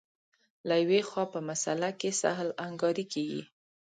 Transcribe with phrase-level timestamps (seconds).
[0.67, 3.41] له یوې خوا په مسأله کې سهل انګاري کېږي.